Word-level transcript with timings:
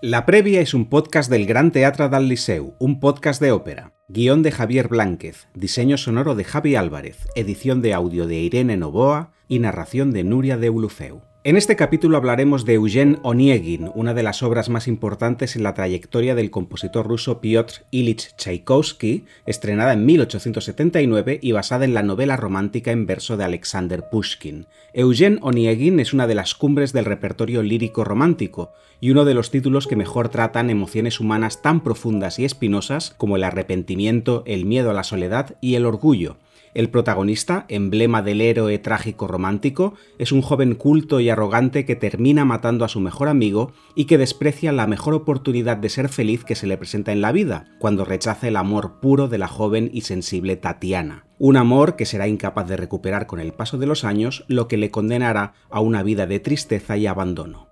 La 0.00 0.26
Previa 0.26 0.60
es 0.60 0.74
un 0.74 0.88
podcast 0.88 1.28
del 1.28 1.44
Gran 1.44 1.72
Teatre 1.72 2.08
del 2.08 2.28
Liceu, 2.28 2.76
un 2.78 3.00
podcast 3.00 3.42
de 3.42 3.50
ópera. 3.50 3.94
Guión 4.06 4.44
de 4.44 4.52
Javier 4.52 4.86
Blánquez, 4.86 5.48
diseño 5.54 5.98
sonoro 5.98 6.36
de 6.36 6.44
Javi 6.44 6.76
Álvarez, 6.76 7.26
edición 7.34 7.82
de 7.82 7.94
audio 7.94 8.28
de 8.28 8.36
Irene 8.36 8.76
Novoa 8.76 9.32
y 9.48 9.58
narración 9.58 10.12
de 10.12 10.22
Nuria 10.22 10.56
de 10.56 10.70
Ulufeu. 10.70 11.22
En 11.44 11.56
este 11.56 11.76
capítulo 11.76 12.16
hablaremos 12.16 12.64
de 12.64 12.74
Eugen 12.74 13.20
Oniegin, 13.22 13.92
una 13.94 14.12
de 14.12 14.24
las 14.24 14.42
obras 14.42 14.68
más 14.68 14.88
importantes 14.88 15.54
en 15.54 15.62
la 15.62 15.72
trayectoria 15.72 16.34
del 16.34 16.50
compositor 16.50 17.06
ruso 17.06 17.40
Piotr 17.40 17.84
Ilich 17.92 18.34
Tchaikovsky, 18.36 19.24
estrenada 19.46 19.92
en 19.92 20.04
1879 20.04 21.38
y 21.40 21.52
basada 21.52 21.84
en 21.84 21.94
la 21.94 22.02
novela 22.02 22.36
romántica 22.36 22.90
en 22.90 23.06
verso 23.06 23.36
de 23.36 23.44
Alexander 23.44 24.08
Pushkin. 24.10 24.66
Eugen 24.92 25.38
Oniegin 25.40 26.00
es 26.00 26.12
una 26.12 26.26
de 26.26 26.34
las 26.34 26.56
cumbres 26.56 26.92
del 26.92 27.04
repertorio 27.04 27.62
lírico 27.62 28.02
romántico 28.02 28.72
y 29.00 29.12
uno 29.12 29.24
de 29.24 29.34
los 29.34 29.52
títulos 29.52 29.86
que 29.86 29.94
mejor 29.94 30.30
tratan 30.30 30.70
emociones 30.70 31.20
humanas 31.20 31.62
tan 31.62 31.84
profundas 31.84 32.40
y 32.40 32.46
espinosas 32.46 33.14
como 33.16 33.36
el 33.36 33.44
arrepentimiento, 33.44 34.42
el 34.44 34.66
miedo 34.66 34.90
a 34.90 34.94
la 34.94 35.04
soledad 35.04 35.54
y 35.60 35.76
el 35.76 35.86
orgullo 35.86 36.36
el 36.78 36.90
protagonista, 36.90 37.66
emblema 37.68 38.22
del 38.22 38.40
héroe 38.40 38.78
trágico 38.78 39.26
romántico, 39.26 39.94
es 40.16 40.30
un 40.30 40.42
joven 40.42 40.76
culto 40.76 41.18
y 41.18 41.28
arrogante 41.28 41.84
que 41.84 41.96
termina 41.96 42.44
matando 42.44 42.84
a 42.84 42.88
su 42.88 43.00
mejor 43.00 43.26
amigo 43.26 43.72
y 43.96 44.04
que 44.04 44.16
desprecia 44.16 44.70
la 44.70 44.86
mejor 44.86 45.14
oportunidad 45.14 45.76
de 45.76 45.88
ser 45.88 46.08
feliz 46.08 46.44
que 46.44 46.54
se 46.54 46.68
le 46.68 46.78
presenta 46.78 47.10
en 47.10 47.20
la 47.20 47.32
vida, 47.32 47.64
cuando 47.80 48.04
rechaza 48.04 48.46
el 48.46 48.54
amor 48.54 49.00
puro 49.00 49.26
de 49.26 49.38
la 49.38 49.48
joven 49.48 49.90
y 49.92 50.02
sensible 50.02 50.54
Tatiana. 50.54 51.26
Un 51.36 51.56
amor 51.56 51.96
que 51.96 52.06
será 52.06 52.28
incapaz 52.28 52.68
de 52.68 52.76
recuperar 52.76 53.26
con 53.26 53.40
el 53.40 53.52
paso 53.52 53.76
de 53.76 53.86
los 53.86 54.04
años, 54.04 54.44
lo 54.46 54.68
que 54.68 54.76
le 54.76 54.92
condenará 54.92 55.54
a 55.70 55.80
una 55.80 56.04
vida 56.04 56.28
de 56.28 56.38
tristeza 56.38 56.96
y 56.96 57.08
abandono. 57.08 57.68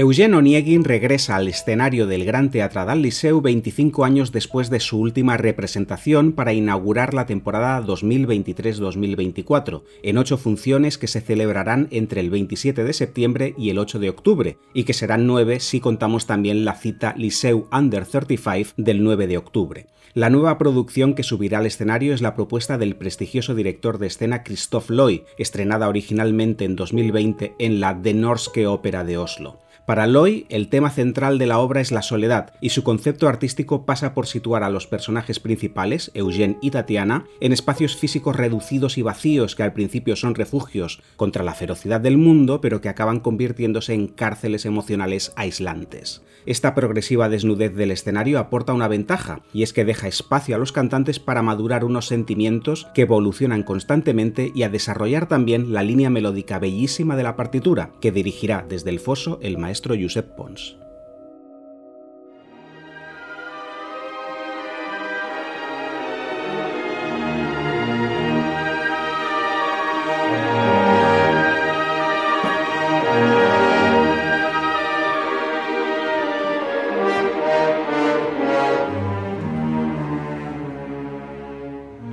Eugen 0.00 0.34
Oniegin 0.34 0.84
regresa 0.84 1.34
al 1.34 1.48
escenario 1.48 2.06
del 2.06 2.24
Gran 2.24 2.52
Teatre 2.52 2.84
del 2.84 3.02
Liceu 3.02 3.40
25 3.40 4.04
años 4.04 4.30
después 4.30 4.70
de 4.70 4.78
su 4.78 5.00
última 5.00 5.36
representación 5.36 6.34
para 6.34 6.52
inaugurar 6.52 7.14
la 7.14 7.26
temporada 7.26 7.84
2023-2024, 7.84 9.82
en 10.04 10.18
ocho 10.18 10.38
funciones 10.38 10.98
que 10.98 11.08
se 11.08 11.20
celebrarán 11.20 11.88
entre 11.90 12.20
el 12.20 12.30
27 12.30 12.84
de 12.84 12.92
septiembre 12.92 13.54
y 13.58 13.70
el 13.70 13.78
8 13.80 13.98
de 13.98 14.08
octubre, 14.08 14.58
y 14.72 14.84
que 14.84 14.92
serán 14.92 15.26
nueve 15.26 15.58
si 15.58 15.80
contamos 15.80 16.26
también 16.26 16.64
la 16.64 16.76
cita 16.76 17.12
Liceu 17.16 17.66
Under 17.72 18.06
35 18.06 18.74
del 18.76 19.02
9 19.02 19.26
de 19.26 19.36
octubre. 19.36 19.86
La 20.14 20.30
nueva 20.30 20.58
producción 20.58 21.14
que 21.14 21.24
subirá 21.24 21.58
al 21.58 21.66
escenario 21.66 22.14
es 22.14 22.22
la 22.22 22.36
propuesta 22.36 22.78
del 22.78 22.94
prestigioso 22.94 23.56
director 23.56 23.98
de 23.98 24.06
escena 24.06 24.44
Christoph 24.44 24.90
Loy, 24.90 25.24
estrenada 25.38 25.88
originalmente 25.88 26.64
en 26.64 26.76
2020 26.76 27.54
en 27.58 27.80
la 27.80 28.00
The 28.00 28.14
Norske 28.14 28.68
Ópera 28.68 29.02
de 29.02 29.18
Oslo. 29.18 29.58
Para 29.88 30.06
Loy, 30.06 30.44
el 30.50 30.68
tema 30.68 30.90
central 30.90 31.38
de 31.38 31.46
la 31.46 31.60
obra 31.60 31.80
es 31.80 31.92
la 31.92 32.02
soledad, 32.02 32.52
y 32.60 32.68
su 32.68 32.84
concepto 32.84 33.26
artístico 33.26 33.86
pasa 33.86 34.12
por 34.12 34.26
situar 34.26 34.62
a 34.62 34.68
los 34.68 34.86
personajes 34.86 35.40
principales, 35.40 36.10
Eugene 36.12 36.58
y 36.60 36.72
Tatiana, 36.72 37.24
en 37.40 37.54
espacios 37.54 37.96
físicos 37.96 38.36
reducidos 38.36 38.98
y 38.98 39.02
vacíos 39.02 39.56
que 39.56 39.62
al 39.62 39.72
principio 39.72 40.14
son 40.14 40.34
refugios 40.34 41.00
contra 41.16 41.42
la 41.42 41.54
ferocidad 41.54 42.02
del 42.02 42.18
mundo, 42.18 42.60
pero 42.60 42.82
que 42.82 42.90
acaban 42.90 43.20
convirtiéndose 43.20 43.94
en 43.94 44.08
cárceles 44.08 44.66
emocionales 44.66 45.32
aislantes. 45.36 46.20
Esta 46.44 46.74
progresiva 46.74 47.30
desnudez 47.30 47.74
del 47.74 47.90
escenario 47.90 48.38
aporta 48.38 48.74
una 48.74 48.88
ventaja, 48.88 49.40
y 49.54 49.62
es 49.62 49.72
que 49.72 49.86
deja 49.86 50.06
espacio 50.06 50.54
a 50.54 50.58
los 50.58 50.72
cantantes 50.72 51.18
para 51.18 51.42
madurar 51.42 51.84
unos 51.84 52.06
sentimientos 52.06 52.86
que 52.94 53.02
evolucionan 53.02 53.62
constantemente 53.62 54.52
y 54.54 54.64
a 54.64 54.68
desarrollar 54.68 55.28
también 55.28 55.72
la 55.72 55.82
línea 55.82 56.10
melódica 56.10 56.58
bellísima 56.58 57.16
de 57.16 57.22
la 57.22 57.36
partitura, 57.36 57.92
que 58.02 58.12
dirigirá 58.12 58.66
desde 58.68 58.90
el 58.90 59.00
foso 59.00 59.38
el 59.42 59.56
maestro 59.56 59.77
Pons. 59.80 60.76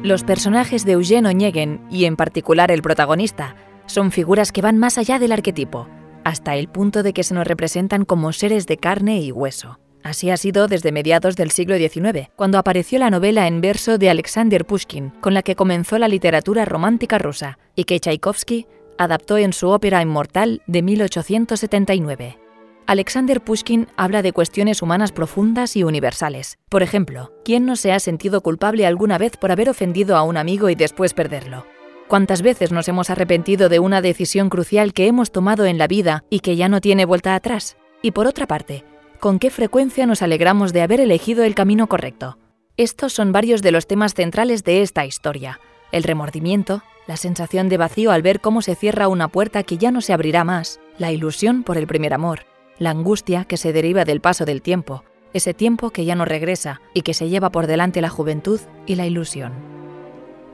Los 0.04 0.24
personajes 0.24 0.86
de 0.86 0.92
Eugen 0.92 1.26
Oñeguen, 1.26 1.82
y 1.90 2.06
en 2.06 2.16
particular 2.16 2.72
el 2.72 2.84
protagonista, 2.84 3.56
son 3.88 4.12
figuras 4.12 4.52
que 4.52 4.62
van 4.62 4.78
más 4.78 4.98
allá 5.00 5.18
del 5.18 5.32
arquetipo 5.32 5.88
hasta 6.26 6.56
el 6.56 6.68
punto 6.68 7.04
de 7.04 7.14
que 7.14 7.24
se 7.24 7.34
nos 7.34 7.48
representan 7.48 8.04
como 8.04 8.34
seres 8.34 8.68
de 8.68 8.78
carne 8.78 9.22
y 9.22 9.32
hueso. 9.32 9.80
Así 10.04 10.30
ha 10.30 10.38
sido 10.38 10.68
desde 10.68 10.92
mediados 10.92 11.36
del 11.36 11.52
siglo 11.52 11.78
XIX, 11.78 12.30
cuando 12.36 12.58
apareció 12.58 13.00
la 13.00 13.10
novela 13.10 13.48
en 13.48 13.62
verso 13.62 13.98
de 13.98 14.10
Alexander 14.10 14.66
Pushkin, 14.66 15.12
con 15.22 15.34
la 15.34 15.42
que 15.42 15.56
comenzó 15.56 15.98
la 15.98 16.08
literatura 16.08 16.66
romántica 16.66 17.18
rusa, 17.18 17.58
y 17.76 17.86
que 17.86 18.00
Tchaikovsky 18.00 18.68
adaptó 18.98 19.38
en 19.38 19.54
su 19.54 19.70
ópera 19.70 20.02
inmortal 20.02 20.62
de 20.68 20.82
1879. 20.82 22.40
Alexander 22.88 23.42
Pushkin 23.42 23.88
habla 23.98 24.22
de 24.22 24.32
cuestiones 24.32 24.82
humanas 24.82 25.12
profundas 25.12 25.76
y 25.76 25.84
universales. 25.84 26.58
Por 26.70 26.84
ejemplo, 26.84 27.34
¿quién 27.44 27.66
no 27.66 27.76
se 27.76 27.92
ha 27.92 28.00
sentido 28.00 28.42
culpable 28.42 28.86
alguna 28.86 29.18
vez 29.18 29.38
por 29.38 29.52
haber 29.52 29.70
ofendido 29.70 30.16
a 30.18 30.24
un 30.24 30.38
amigo 30.38 30.70
y 30.70 30.76
después 30.76 31.14
perderlo? 31.14 31.66
¿Cuántas 32.08 32.44
veces 32.44 32.72
nos 32.72 32.88
hemos 32.88 33.10
arrepentido 33.10 33.68
de 33.68 33.80
una 33.80 34.00
decisión 34.00 34.50
crucial 34.50 34.94
que 34.94 35.08
hemos 35.08 35.32
tomado 35.32 35.66
en 35.66 35.80
la 35.80 35.88
vida 35.88 36.24
y 36.30 36.42
que 36.42 36.56
ya 36.56 36.70
no 36.70 36.80
tiene 36.80 37.04
vuelta 37.04 37.34
atrás? 37.34 37.78
Y 38.04 38.12
por 38.12 38.28
otra 38.28 38.46
parte, 38.46 38.84
¿con 39.20 39.40
qué 39.40 39.50
frecuencia 39.50 40.06
nos 40.06 40.22
alegramos 40.22 40.72
de 40.72 40.84
haber 40.84 41.02
elegido 41.02 41.44
el 41.44 41.56
camino 41.56 41.88
correcto? 41.88 42.38
Estos 42.78 43.14
son 43.14 43.32
varios 43.32 43.64
de 43.64 43.72
los 43.72 43.88
temas 43.88 44.14
centrales 44.14 44.64
de 44.64 44.84
esta 44.84 45.04
historia. 45.04 45.60
El 45.92 46.04
remordimiento, 46.04 46.84
la 47.08 47.18
sensación 47.18 47.70
de 47.70 47.78
vacío 47.78 48.12
al 48.12 48.22
ver 48.22 48.40
cómo 48.40 48.62
se 48.62 48.76
cierra 48.76 49.08
una 49.08 49.28
puerta 49.28 49.64
que 49.64 49.78
ya 49.78 49.90
no 49.90 50.02
se 50.02 50.14
abrirá 50.14 50.44
más, 50.44 50.80
la 51.00 51.12
ilusión 51.12 51.64
por 51.64 51.78
el 51.78 51.88
primer 51.88 52.14
amor, 52.14 52.42
la 52.78 52.92
angustia 52.92 53.46
que 53.46 53.58
se 53.58 53.74
deriva 53.74 54.06
del 54.06 54.22
paso 54.22 54.46
del 54.46 54.62
tiempo, 54.62 55.04
ese 55.34 55.56
tiempo 55.56 55.90
que 55.90 56.06
ya 56.06 56.14
no 56.14 56.26
regresa 56.26 56.82
y 56.94 57.02
que 57.02 57.16
se 57.16 57.30
lleva 57.30 57.50
por 57.50 57.66
delante 57.66 58.00
la 58.00 58.10
juventud 58.10 58.60
y 58.86 58.96
la 58.96 59.08
ilusión. 59.08 59.54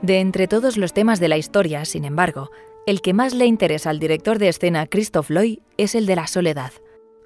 De 0.02 0.18
entre 0.18 0.48
todos 0.48 0.76
los 0.76 0.92
temas 0.92 1.20
de 1.20 1.28
la 1.28 1.38
historia, 1.38 1.84
sin 1.84 2.04
embargo, 2.04 2.50
el 2.86 3.00
que 3.00 3.12
más 3.12 3.34
le 3.34 3.46
interesa 3.46 3.90
al 3.90 4.00
director 4.00 4.40
de 4.40 4.48
escena 4.48 4.86
Christoph 4.86 5.30
Loy 5.30 5.62
es 5.76 5.94
el 5.94 6.06
de 6.06 6.16
la 6.16 6.26
soledad. 6.26 6.72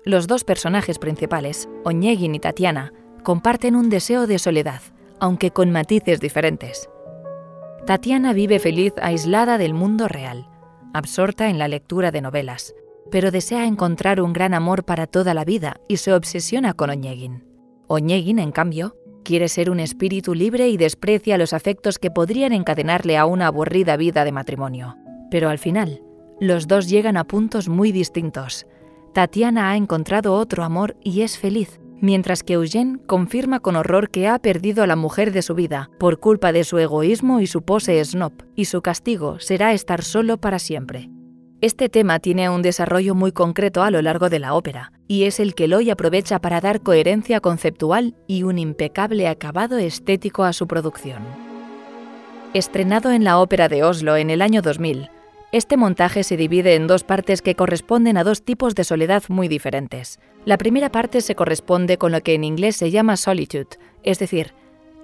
Los 0.04 0.26
dos 0.26 0.44
personajes 0.44 0.98
principales, 0.98 1.70
Oñegin 1.84 2.34
y 2.34 2.38
Tatiana, 2.38 2.92
comparten 3.22 3.74
un 3.74 3.88
deseo 3.88 4.26
de 4.26 4.38
soledad, 4.38 4.82
aunque 5.18 5.50
con 5.50 5.70
matices 5.72 6.20
diferentes. 6.20 6.90
Tatiana 7.86 8.34
vive 8.34 8.58
feliz 8.58 8.92
aislada 9.00 9.56
del 9.56 9.72
mundo 9.72 10.06
real, 10.06 10.46
absorta 10.92 11.48
en 11.48 11.58
la 11.58 11.68
lectura 11.68 12.10
de 12.10 12.20
novelas, 12.20 12.74
pero 13.10 13.30
desea 13.30 13.66
encontrar 13.66 14.20
un 14.20 14.34
gran 14.34 14.52
amor 14.52 14.84
para 14.84 15.06
toda 15.06 15.32
la 15.32 15.44
vida 15.44 15.80
y 15.88 15.96
se 15.96 16.12
obsesiona 16.12 16.74
con 16.74 16.90
Oñegin. 16.90 17.44
Oñegin, 17.86 18.38
en 18.38 18.52
cambio, 18.52 18.96
Quiere 19.26 19.48
ser 19.48 19.70
un 19.70 19.80
espíritu 19.80 20.36
libre 20.36 20.68
y 20.68 20.76
desprecia 20.76 21.36
los 21.36 21.52
afectos 21.52 21.98
que 21.98 22.12
podrían 22.12 22.52
encadenarle 22.52 23.16
a 23.16 23.26
una 23.26 23.48
aburrida 23.48 23.96
vida 23.96 24.24
de 24.24 24.30
matrimonio. 24.30 24.96
Pero 25.32 25.48
al 25.48 25.58
final, 25.58 26.00
los 26.38 26.68
dos 26.68 26.88
llegan 26.88 27.16
a 27.16 27.24
puntos 27.24 27.68
muy 27.68 27.90
distintos. 27.90 28.68
Tatiana 29.14 29.70
ha 29.72 29.76
encontrado 29.76 30.34
otro 30.34 30.62
amor 30.62 30.96
y 31.02 31.22
es 31.22 31.38
feliz, 31.38 31.80
mientras 32.00 32.44
que 32.44 32.52
Eugene 32.52 33.00
confirma 33.04 33.58
con 33.58 33.74
horror 33.74 34.10
que 34.10 34.28
ha 34.28 34.38
perdido 34.38 34.84
a 34.84 34.86
la 34.86 34.94
mujer 34.94 35.32
de 35.32 35.42
su 35.42 35.56
vida 35.56 35.90
por 35.98 36.20
culpa 36.20 36.52
de 36.52 36.62
su 36.62 36.78
egoísmo 36.78 37.40
y 37.40 37.48
su 37.48 37.62
pose 37.62 38.04
snob, 38.04 38.32
y 38.54 38.66
su 38.66 38.80
castigo 38.80 39.40
será 39.40 39.72
estar 39.72 40.04
solo 40.04 40.38
para 40.38 40.60
siempre. 40.60 41.10
Este 41.62 41.88
tema 41.88 42.18
tiene 42.18 42.50
un 42.50 42.60
desarrollo 42.60 43.14
muy 43.14 43.32
concreto 43.32 43.82
a 43.82 43.90
lo 43.90 44.02
largo 44.02 44.28
de 44.28 44.38
la 44.38 44.52
ópera, 44.52 44.92
y 45.08 45.24
es 45.24 45.40
el 45.40 45.54
que 45.54 45.68
Loy 45.68 45.88
aprovecha 45.88 46.38
para 46.38 46.60
dar 46.60 46.82
coherencia 46.82 47.40
conceptual 47.40 48.14
y 48.26 48.42
un 48.42 48.58
impecable 48.58 49.26
acabado 49.26 49.78
estético 49.78 50.44
a 50.44 50.52
su 50.52 50.66
producción. 50.66 51.22
Estrenado 52.52 53.10
en 53.10 53.24
la 53.24 53.38
Ópera 53.38 53.68
de 53.68 53.84
Oslo 53.84 54.18
en 54.18 54.28
el 54.28 54.42
año 54.42 54.60
2000, 54.60 55.08
este 55.50 55.78
montaje 55.78 56.24
se 56.24 56.36
divide 56.36 56.74
en 56.74 56.86
dos 56.86 57.04
partes 57.04 57.40
que 57.40 57.54
corresponden 57.54 58.18
a 58.18 58.24
dos 58.24 58.42
tipos 58.42 58.74
de 58.74 58.84
soledad 58.84 59.22
muy 59.28 59.48
diferentes. 59.48 60.18
La 60.44 60.58
primera 60.58 60.92
parte 60.92 61.22
se 61.22 61.34
corresponde 61.34 61.96
con 61.96 62.12
lo 62.12 62.20
que 62.20 62.34
en 62.34 62.44
inglés 62.44 62.76
se 62.76 62.90
llama 62.90 63.16
solitude, 63.16 63.78
es 64.02 64.18
decir, 64.18 64.52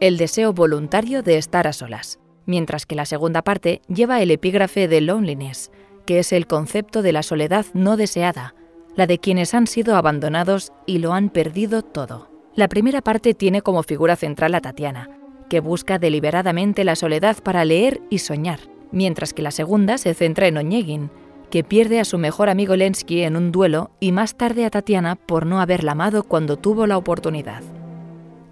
el 0.01 0.19
deseo 0.19 0.53
voluntario 0.53 1.23
de 1.23 1.39
estar 1.39 1.67
a 1.67 1.73
solas, 1.73 2.19
mientras 2.45 2.85
que 2.85 2.95
la 2.95 3.07
segunda 3.07 3.41
parte 3.41 3.81
lleva 3.89 4.21
el 4.21 4.31
epígrafe 4.31 4.89
de 4.89 5.01
loneliness, 5.01 5.71
que 6.05 6.19
es 6.19 6.33
el 6.33 6.47
concepto 6.47 7.03
de 7.03 7.13
la 7.13 7.23
soledad 7.23 7.67
no 7.75 7.97
deseada, 7.97 8.55
la 8.97 9.07
de 9.07 9.19
quienes 9.19 9.55
han 9.55 9.67
sido 9.67 9.97
abandonados 9.97 10.73
y 10.87 10.99
lo 10.99 11.13
han 11.13 11.31
perdido 11.31 11.83
todo. 11.83 12.29
La 12.55 12.69
primera 12.69 13.01
parte 13.01 13.35
tiene 13.35 13.63
como 13.63 13.83
figura 13.83 14.17
central 14.17 14.55
a 14.55 14.61
Tatiana, 14.61 15.09
que 15.49 15.61
busca 15.61 15.99
deliberadamente 15.99 16.85
la 16.85 16.97
soledad 16.97 17.39
para 17.43 17.65
leer 17.65 18.01
y 18.11 18.19
soñar, 18.19 18.61
mientras 18.91 19.33
que 19.33 19.43
la 19.43 19.51
segunda 19.51 19.99
se 19.99 20.15
centra 20.15 20.47
en 20.47 20.59
Oñegin, 20.59 21.11
que 21.51 21.65
pierde 21.65 22.01
a 22.01 22.05
su 22.05 22.17
mejor 22.19 22.49
amigo 22.49 22.77
Lensky 22.77 23.23
en 23.23 23.37
un 23.37 23.53
duelo 23.53 23.91
y 24.01 24.13
más 24.13 24.37
tarde 24.37 24.65
a 24.65 24.71
Tatiana 24.71 25.17
por 25.17 25.45
no 25.45 25.61
haberla 25.61 25.93
amado 25.93 26.23
cuando 26.23 26.57
tuvo 26.57 26.87
la 26.87 26.97
oportunidad. 26.97 27.63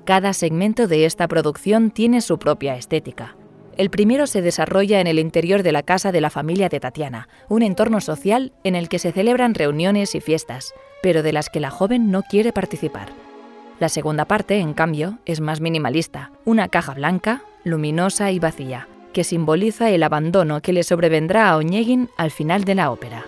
Cada 0.05 0.33
segmento 0.33 0.87
de 0.87 1.07
esta 1.07 1.29
producción 1.29 1.91
tiene 1.91 2.21
su 2.21 2.39
propia 2.39 2.77
estética. 2.77 3.37
El 3.81 3.89
primero 3.89 4.27
se 4.27 4.43
desarrolla 4.43 5.01
en 5.01 5.07
el 5.07 5.19
interior 5.19 5.63
de 5.63 5.73
la 5.73 5.83
casa 5.83 6.13
de 6.13 6.21
la 6.21 6.29
familia 6.29 6.69
de 6.69 6.81
Tatiana, 6.81 7.31
un 7.49 7.63
entorno 7.63 8.03
social 8.03 8.53
en 8.63 8.75
el 8.75 8.91
que 8.91 8.99
se 8.99 9.11
celebran 9.11 9.55
reuniones 9.55 10.15
y 10.15 10.21
fiestas, 10.21 10.75
pero 11.03 11.23
de 11.23 11.33
las 11.33 11.49
que 11.49 11.61
la 11.61 11.71
joven 11.71 12.11
no 12.11 12.23
quiere 12.23 12.53
participar. 12.53 13.09
La 13.79 13.89
segunda 13.89 14.27
parte, 14.27 14.59
en 14.59 14.75
cambio, 14.75 15.19
es 15.25 15.41
más 15.41 15.63
minimalista, 15.63 16.31
una 16.45 16.69
caja 16.69 16.93
blanca, 16.93 17.43
luminosa 17.65 18.31
y 18.31 18.39
vacía, 18.39 18.87
que 19.15 19.25
simboliza 19.25 19.89
el 19.89 20.03
abandono 20.03 20.61
que 20.61 20.75
le 20.75 20.83
sobrevendrá 20.83 21.49
a 21.49 21.57
Oñegin 21.57 22.11
al 22.19 22.33
final 22.33 22.65
de 22.65 22.75
la 22.75 22.91
ópera. 22.91 23.25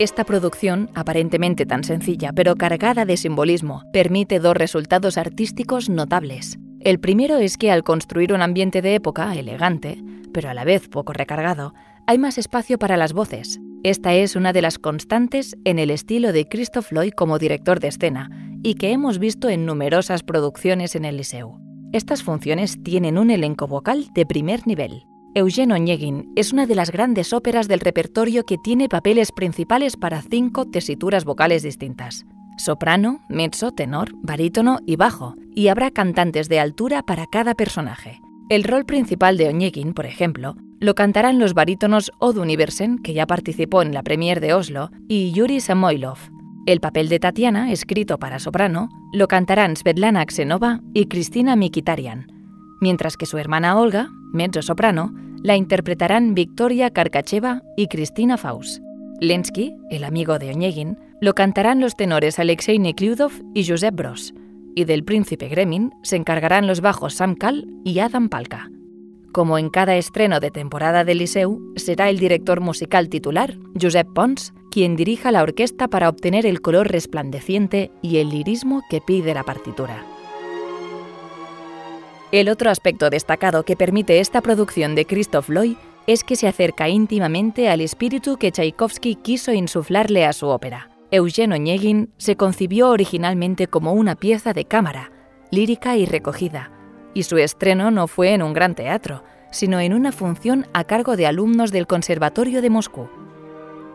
Esta 0.00 0.24
producción, 0.24 0.90
aparentemente 0.96 1.64
tan 1.64 1.84
sencilla 1.84 2.32
pero 2.32 2.56
cargada 2.56 3.04
de 3.04 3.16
simbolismo, 3.16 3.84
permite 3.92 4.40
dos 4.40 4.56
resultados 4.56 5.16
artísticos 5.16 5.88
notables. 5.88 6.58
El 6.84 6.98
primero 6.98 7.38
es 7.38 7.58
que 7.58 7.70
al 7.70 7.84
construir 7.84 8.32
un 8.32 8.42
ambiente 8.42 8.82
de 8.82 8.96
época 8.96 9.32
elegante, 9.36 10.02
pero 10.32 10.50
a 10.50 10.54
la 10.54 10.64
vez 10.64 10.88
poco 10.88 11.12
recargado, 11.12 11.74
hay 12.08 12.18
más 12.18 12.38
espacio 12.38 12.76
para 12.76 12.96
las 12.96 13.12
voces. 13.12 13.60
Esta 13.84 14.14
es 14.14 14.34
una 14.34 14.52
de 14.52 14.62
las 14.62 14.80
constantes 14.80 15.56
en 15.64 15.78
el 15.78 15.90
estilo 15.90 16.32
de 16.32 16.48
Christoph 16.48 16.90
Lloyd 16.90 17.12
como 17.12 17.38
director 17.38 17.78
de 17.78 17.86
escena 17.86 18.30
y 18.64 18.74
que 18.74 18.90
hemos 18.90 19.20
visto 19.20 19.48
en 19.48 19.64
numerosas 19.64 20.24
producciones 20.24 20.96
en 20.96 21.04
el 21.04 21.18
Liceu. 21.18 21.60
Estas 21.92 22.24
funciones 22.24 22.82
tienen 22.82 23.16
un 23.16 23.30
elenco 23.30 23.68
vocal 23.68 24.08
de 24.12 24.26
primer 24.26 24.66
nivel. 24.66 25.04
Eugene 25.36 25.74
Onegin 25.74 26.32
es 26.34 26.52
una 26.52 26.66
de 26.66 26.74
las 26.74 26.90
grandes 26.90 27.32
óperas 27.32 27.68
del 27.68 27.78
repertorio 27.78 28.42
que 28.42 28.58
tiene 28.58 28.88
papeles 28.88 29.30
principales 29.30 29.96
para 29.96 30.20
cinco 30.20 30.64
tesituras 30.64 31.24
vocales 31.24 31.62
distintas 31.62 32.24
soprano, 32.58 33.20
mezzo, 33.28 33.72
tenor, 33.72 34.12
barítono 34.22 34.78
y 34.86 34.96
bajo, 34.96 35.34
y 35.54 35.68
habrá 35.68 35.90
cantantes 35.90 36.48
de 36.48 36.60
altura 36.60 37.02
para 37.02 37.26
cada 37.26 37.54
personaje. 37.54 38.20
El 38.48 38.64
rol 38.64 38.84
principal 38.84 39.36
de 39.36 39.48
Onegin, 39.48 39.94
por 39.94 40.06
ejemplo, 40.06 40.56
lo 40.80 40.94
cantarán 40.94 41.38
los 41.38 41.54
barítonos 41.54 42.12
Odd 42.18 42.44
Iversen, 42.44 42.98
que 42.98 43.14
ya 43.14 43.26
participó 43.26 43.82
en 43.82 43.94
la 43.94 44.02
premier 44.02 44.40
de 44.40 44.52
Oslo, 44.52 44.90
y 45.08 45.32
Yuri 45.32 45.60
Samoilov. 45.60 46.18
El 46.66 46.80
papel 46.80 47.08
de 47.08 47.18
Tatiana, 47.18 47.72
escrito 47.72 48.18
para 48.18 48.38
soprano, 48.38 48.88
lo 49.12 49.28
cantarán 49.28 49.76
Svetlana 49.76 50.24
Xenova 50.28 50.80
y 50.92 51.06
Cristina 51.06 51.56
Mikitarian, 51.56 52.26
mientras 52.80 53.16
que 53.16 53.26
su 53.26 53.38
hermana 53.38 53.78
Olga, 53.78 54.10
mezzo-soprano, 54.32 55.12
la 55.42 55.56
interpretarán 55.56 56.34
Victoria 56.34 56.90
Karkacheva 56.90 57.62
y 57.76 57.86
Cristina 57.86 58.36
Faust. 58.36 58.82
Lensky, 59.20 59.74
el 59.90 60.04
amigo 60.04 60.38
de 60.38 60.52
Onegin, 60.52 60.98
lo 61.20 61.34
cantarán 61.34 61.80
los 61.80 61.94
tenores 61.94 62.38
Alexei 62.38 62.78
Nekliudov 62.78 63.32
y 63.54 63.66
Josep 63.66 63.94
Bros, 63.94 64.34
y 64.74 64.84
del 64.84 65.04
príncipe 65.04 65.48
Gremin 65.48 65.92
se 66.02 66.16
encargarán 66.16 66.66
los 66.66 66.80
bajos 66.80 67.14
Sam 67.14 67.34
Kal 67.34 67.66
y 67.84 67.98
Adam 67.98 68.28
Palka. 68.28 68.70
Como 69.32 69.56
en 69.56 69.70
cada 69.70 69.96
estreno 69.96 70.40
de 70.40 70.50
temporada 70.50 71.04
del 71.04 71.18
Liceu, 71.18 71.72
será 71.76 72.10
el 72.10 72.18
director 72.18 72.60
musical 72.60 73.08
titular, 73.08 73.56
Josep 73.80 74.06
Pons, 74.12 74.52
quien 74.70 74.94
dirija 74.94 75.32
la 75.32 75.42
orquesta 75.42 75.88
para 75.88 76.10
obtener 76.10 76.44
el 76.44 76.60
color 76.60 76.88
resplandeciente 76.88 77.90
y 78.02 78.18
el 78.18 78.28
lirismo 78.28 78.82
que 78.90 79.00
pide 79.00 79.32
la 79.32 79.42
partitura. 79.42 80.04
El 82.30 82.48
otro 82.48 82.70
aspecto 82.70 83.08
destacado 83.08 83.62
que 83.62 83.76
permite 83.76 84.20
esta 84.20 84.40
producción 84.42 84.94
de 84.94 85.06
Christoph 85.06 85.48
Loy 85.48 85.76
es 86.06 86.24
que 86.24 86.36
se 86.36 86.48
acerca 86.48 86.88
íntimamente 86.88 87.68
al 87.68 87.80
espíritu 87.80 88.36
que 88.36 88.52
Tchaikovsky 88.52 89.16
quiso 89.16 89.52
insuflarle 89.52 90.26
a 90.26 90.32
su 90.32 90.48
ópera. 90.48 90.91
Eugen 91.12 91.52
Onegin 91.52 92.10
se 92.16 92.36
concibió 92.36 92.88
originalmente 92.88 93.66
como 93.66 93.92
una 93.92 94.14
pieza 94.16 94.54
de 94.54 94.64
cámara, 94.64 95.12
lírica 95.50 95.98
y 95.98 96.06
recogida, 96.06 96.72
y 97.12 97.24
su 97.24 97.36
estreno 97.36 97.90
no 97.90 98.06
fue 98.06 98.32
en 98.32 98.42
un 98.42 98.54
gran 98.54 98.74
teatro, 98.74 99.22
sino 99.50 99.78
en 99.78 99.92
una 99.92 100.10
función 100.10 100.66
a 100.72 100.84
cargo 100.84 101.14
de 101.16 101.26
alumnos 101.26 101.70
del 101.70 101.86
Conservatorio 101.86 102.62
de 102.62 102.70
Moscú. 102.70 103.10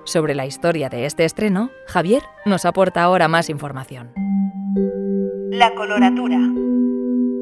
Sobre 0.04 0.36
la 0.36 0.46
historia 0.46 0.90
de 0.90 1.08
este 1.08 1.26
estreno, 1.26 1.72
Javier 1.88 2.22
nos 2.46 2.66
aporta 2.66 3.02
ahora 3.02 3.28
más 3.28 3.50
información. 3.50 4.12
La 5.50 5.74
coloratura. 5.74 6.38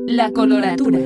La 0.08 0.32
coloratura. 0.32 1.00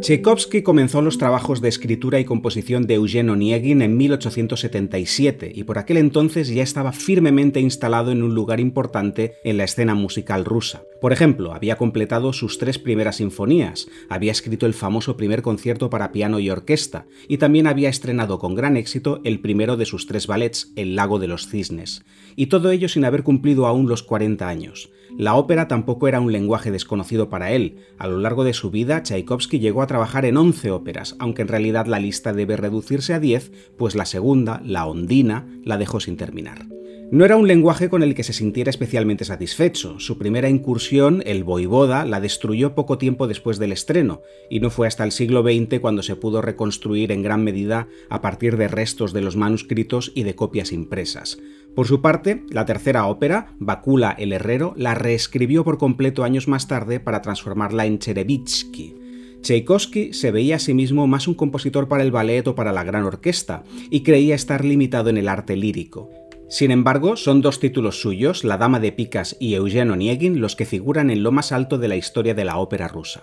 Tchaikovsky 0.00 0.62
comenzó 0.62 1.02
los 1.02 1.18
trabajos 1.18 1.60
de 1.60 1.68
escritura 1.68 2.18
y 2.20 2.24
composición 2.24 2.86
de 2.86 2.94
Eugen 2.94 3.28
Onegin 3.28 3.82
en 3.82 3.98
1877 3.98 5.52
y 5.54 5.64
por 5.64 5.76
aquel 5.76 5.98
entonces 5.98 6.48
ya 6.48 6.62
estaba 6.62 6.92
firmemente 6.92 7.60
instalado 7.60 8.10
en 8.10 8.22
un 8.22 8.34
lugar 8.34 8.60
importante 8.60 9.34
en 9.44 9.58
la 9.58 9.64
escena 9.64 9.94
musical 9.94 10.46
rusa. 10.46 10.84
Por 11.02 11.12
ejemplo, 11.12 11.52
había 11.54 11.76
completado 11.76 12.32
sus 12.32 12.58
tres 12.58 12.78
primeras 12.78 13.16
sinfonías, 13.16 13.88
había 14.08 14.32
escrito 14.32 14.64
el 14.64 14.72
famoso 14.72 15.18
primer 15.18 15.42
concierto 15.42 15.90
para 15.90 16.12
piano 16.12 16.38
y 16.38 16.48
orquesta 16.48 17.06
y 17.28 17.36
también 17.36 17.66
había 17.66 17.90
estrenado 17.90 18.38
con 18.38 18.54
gran 18.54 18.78
éxito 18.78 19.20
el 19.24 19.40
primero 19.40 19.76
de 19.76 19.84
sus 19.84 20.06
tres 20.06 20.26
ballets, 20.26 20.72
El 20.76 20.96
lago 20.96 21.18
de 21.18 21.28
los 21.28 21.46
cisnes, 21.46 22.04
y 22.36 22.46
todo 22.46 22.70
ello 22.70 22.88
sin 22.88 23.04
haber 23.04 23.22
cumplido 23.22 23.66
aún 23.66 23.86
los 23.86 24.02
40 24.02 24.48
años. 24.48 24.90
La 25.18 25.34
ópera 25.34 25.68
tampoco 25.68 26.08
era 26.08 26.20
un 26.20 26.32
lenguaje 26.32 26.70
desconocido 26.70 27.28
para 27.28 27.50
él. 27.50 27.78
A 27.98 28.06
lo 28.06 28.18
largo 28.18 28.44
de 28.44 28.54
su 28.54 28.70
vida, 28.70 29.02
Tchaikovsky 29.02 29.58
llegó 29.58 29.82
a 29.82 29.86
trabajar 29.90 30.24
en 30.24 30.36
11 30.36 30.70
óperas, 30.70 31.16
aunque 31.18 31.42
en 31.42 31.48
realidad 31.48 31.86
la 31.86 31.98
lista 31.98 32.32
debe 32.32 32.56
reducirse 32.56 33.12
a 33.12 33.18
10, 33.18 33.50
pues 33.76 33.96
la 33.96 34.06
segunda, 34.06 34.62
La 34.64 34.86
Ondina, 34.86 35.48
la 35.64 35.78
dejó 35.78 35.98
sin 35.98 36.16
terminar. 36.16 36.68
No 37.10 37.24
era 37.24 37.36
un 37.36 37.48
lenguaje 37.48 37.88
con 37.88 38.04
el 38.04 38.14
que 38.14 38.22
se 38.22 38.32
sintiera 38.32 38.70
especialmente 38.70 39.24
satisfecho. 39.24 39.98
Su 39.98 40.16
primera 40.16 40.48
incursión, 40.48 41.24
el 41.26 41.42
Voivoda, 41.42 42.04
la 42.04 42.20
destruyó 42.20 42.76
poco 42.76 42.98
tiempo 42.98 43.26
después 43.26 43.58
del 43.58 43.72
estreno, 43.72 44.22
y 44.48 44.60
no 44.60 44.70
fue 44.70 44.86
hasta 44.86 45.02
el 45.02 45.10
siglo 45.10 45.42
XX 45.42 45.80
cuando 45.80 46.04
se 46.04 46.14
pudo 46.14 46.40
reconstruir 46.40 47.10
en 47.10 47.24
gran 47.24 47.42
medida 47.42 47.88
a 48.10 48.20
partir 48.20 48.56
de 48.56 48.68
restos 48.68 49.12
de 49.12 49.22
los 49.22 49.34
manuscritos 49.34 50.12
y 50.14 50.22
de 50.22 50.36
copias 50.36 50.70
impresas. 50.70 51.38
Por 51.74 51.88
su 51.88 52.00
parte, 52.00 52.44
la 52.48 52.64
tercera 52.64 53.08
ópera, 53.08 53.56
Bakula 53.58 54.12
el 54.12 54.32
Herrero, 54.32 54.72
la 54.76 54.94
reescribió 54.94 55.64
por 55.64 55.78
completo 55.78 56.22
años 56.22 56.46
más 56.46 56.68
tarde 56.68 57.00
para 57.00 57.22
transformarla 57.22 57.86
en 57.86 57.98
Cherevitsky. 57.98 58.99
Tchaikovsky 59.40 60.12
se 60.12 60.30
veía 60.30 60.56
a 60.56 60.58
sí 60.58 60.74
mismo 60.74 61.06
más 61.06 61.28
un 61.28 61.34
compositor 61.34 61.88
para 61.88 62.02
el 62.02 62.10
ballet 62.10 62.46
o 62.46 62.54
para 62.54 62.72
la 62.72 62.84
gran 62.84 63.04
orquesta, 63.04 63.64
y 63.90 64.02
creía 64.02 64.34
estar 64.34 64.64
limitado 64.64 65.10
en 65.10 65.18
el 65.18 65.28
arte 65.28 65.56
lírico. 65.56 66.10
Sin 66.48 66.72
embargo, 66.72 67.16
son 67.16 67.42
dos 67.42 67.60
títulos 67.60 68.00
suyos, 68.00 68.42
La 68.42 68.58
Dama 68.58 68.80
de 68.80 68.90
Picas 68.90 69.36
y 69.38 69.54
Eugen 69.54 69.90
Onegin, 69.90 70.40
los 70.40 70.56
que 70.56 70.66
figuran 70.66 71.10
en 71.10 71.22
lo 71.22 71.30
más 71.30 71.52
alto 71.52 71.78
de 71.78 71.88
la 71.88 71.96
historia 71.96 72.34
de 72.34 72.44
la 72.44 72.58
ópera 72.58 72.88
rusa. 72.88 73.22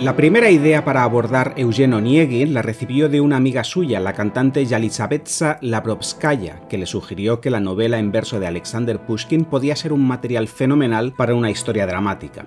La 0.00 0.16
primera 0.16 0.48
idea 0.48 0.82
para 0.82 1.02
abordar 1.04 1.52
Eugen 1.58 1.92
Onegin 1.92 2.54
la 2.54 2.62
recibió 2.62 3.10
de 3.10 3.20
una 3.20 3.36
amiga 3.36 3.64
suya, 3.64 4.00
la 4.00 4.14
cantante 4.14 4.64
Yalizavetsa 4.64 5.58
Labrovskaya, 5.60 6.66
que 6.70 6.78
le 6.78 6.86
sugirió 6.86 7.42
que 7.42 7.50
la 7.50 7.60
novela 7.60 7.98
en 7.98 8.10
verso 8.10 8.40
de 8.40 8.46
Alexander 8.46 8.98
Pushkin 8.98 9.44
podía 9.44 9.76
ser 9.76 9.92
un 9.92 10.08
material 10.08 10.48
fenomenal 10.48 11.12
para 11.12 11.34
una 11.34 11.50
historia 11.50 11.86
dramática. 11.86 12.46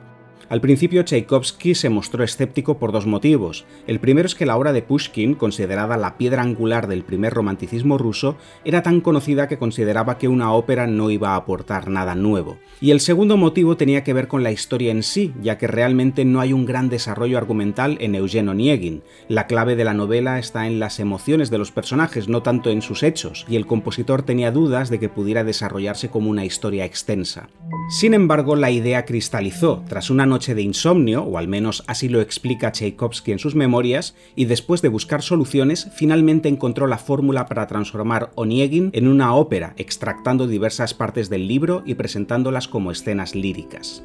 Al 0.50 0.62
principio 0.62 1.04
Tchaikovsky 1.04 1.74
se 1.74 1.90
mostró 1.90 2.24
escéptico 2.24 2.78
por 2.78 2.92
dos 2.92 3.06
motivos. 3.06 3.66
El 3.88 4.00
primero 4.00 4.26
es 4.26 4.36
que 4.36 4.46
la 4.46 4.58
obra 4.58 4.74
de 4.74 4.82
Pushkin, 4.82 5.36
considerada 5.36 5.98
la 5.98 6.18
piedra 6.18 6.42
angular 6.42 6.88
del 6.88 7.04
primer 7.04 7.34
romanticismo 7.34 7.98
ruso, 7.98 8.38
era 8.66 8.84
tan 8.84 9.02
conocida 9.02 9.48
que 9.48 9.58
consideraba 9.58 10.18
que 10.18 10.28
una 10.28 10.54
ópera 10.54 10.86
no 10.86 11.10
iba 11.10 11.30
a 11.30 11.36
aportar 11.38 11.90
nada 11.90 12.16
nuevo. 12.16 12.58
Y 12.82 12.92
el 12.92 13.00
segundo 13.00 13.38
motivo 13.38 13.78
tenía 13.78 14.04
que 14.04 14.14
ver 14.14 14.28
con 14.28 14.44
la 14.44 14.52
historia 14.52 14.92
en 14.92 15.04
sí, 15.04 15.34
ya 15.42 15.58
que 15.58 15.68
realmente 15.68 16.26
no 16.26 16.42
hay 16.42 16.54
un 16.54 16.66
gran 16.66 16.90
desarrollo 16.90 17.38
argumental 17.38 17.98
en 18.02 18.16
Eugen 18.16 18.50
Onegin. 18.50 19.04
La 19.30 19.48
clave 19.48 19.76
de 19.76 19.86
la 19.86 19.94
novela 19.94 20.40
está 20.40 20.68
en 20.68 20.80
las 20.80 21.00
emociones 21.00 21.50
de 21.50 21.58
los 21.58 21.72
personajes, 21.72 22.28
no 22.28 22.44
tanto 22.44 22.70
en 22.70 22.82
sus 22.82 23.04
hechos, 23.04 23.46
y 23.48 23.56
el 23.56 23.66
compositor 23.66 24.24
tenía 24.24 24.52
dudas 24.52 24.90
de 24.90 25.00
que 25.00 25.10
pudiera 25.10 25.44
desarrollarse 25.44 26.10
como 26.10 26.30
una 26.30 26.46
historia 26.46 26.86
extensa. 26.86 27.50
Sin 27.90 28.14
embargo, 28.14 28.56
la 28.56 28.72
idea 28.72 29.06
cristalizó 29.06 29.84
tras 29.88 30.10
una 30.10 30.26
noche 30.26 30.56
de 30.56 30.62
insomnio, 30.62 31.24
o 31.24 31.38
al 31.38 31.48
menos 31.48 31.84
así 31.88 32.10
lo 32.10 32.22
explica 32.22 32.72
Tchaikovsky 32.72 33.34
en 33.34 33.40
sus 33.40 33.56
memorias, 33.56 34.16
y 34.36 34.46
después 34.46 34.82
de 34.82 34.88
buscar 34.88 35.22
soluciones, 35.22 35.90
finalmente 35.94 36.50
encontró 36.50 36.88
la 36.88 36.98
fórmula 36.98 37.46
para 37.46 37.68
transformar 37.68 38.32
Oniegin 38.36 38.90
en 38.94 39.08
una 39.08 39.36
ópera, 39.36 39.74
extractando 39.78 40.48
diversas 40.48 40.94
partes 40.94 41.30
del 41.30 41.48
libro 41.48 41.84
y 41.86 41.96
presentándolas 41.96 42.68
como 42.68 42.90
escenas 42.90 43.36
líricas. 43.36 44.02